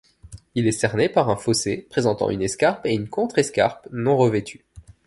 [0.55, 4.65] Il est cerné par un fossé présentant une escarpe et une contrescarpe non revêtues.